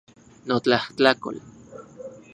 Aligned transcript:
Notlajtlakol 0.51 1.37